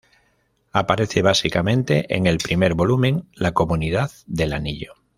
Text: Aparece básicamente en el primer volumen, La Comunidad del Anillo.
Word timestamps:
Aparece 0.71 1.21
básicamente 1.21 2.15
en 2.15 2.25
el 2.25 2.39
primer 2.39 2.73
volumen, 2.73 3.29
La 3.35 3.51
Comunidad 3.51 4.09
del 4.25 4.53
Anillo. 4.53 4.95